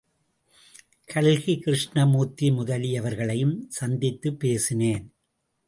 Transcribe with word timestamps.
கல்கி 1.05 1.59
கிருஷ்ணமூர்த்தி 1.59 2.51
முதலியவர்களையும் 2.51 3.65
சந்தித்துப் 3.69 4.39
பேசினேன். 4.39 5.13